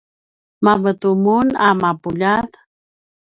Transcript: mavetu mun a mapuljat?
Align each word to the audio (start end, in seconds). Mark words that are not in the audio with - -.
mavetu 0.63 1.09
mun 1.23 1.47
a 1.67 1.67
mapuljat? 1.81 2.51